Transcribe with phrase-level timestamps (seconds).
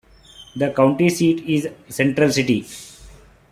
[0.55, 2.65] The county seat is Central City.